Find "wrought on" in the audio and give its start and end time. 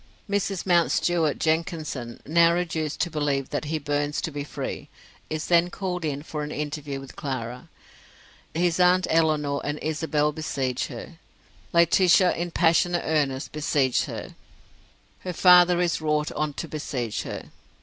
16.01-16.53